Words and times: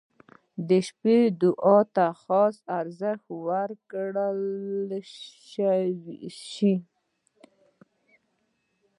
•د 0.67 0.69
شپې 0.87 1.17
دعا 1.41 1.77
ته 1.95 2.05
خاص 2.21 2.55
ارزښت 2.79 3.25
ورکړل 3.45 4.89
شوی. 6.33 6.75